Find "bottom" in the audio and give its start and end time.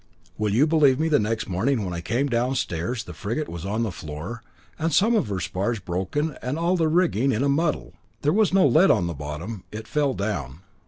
9.13-9.63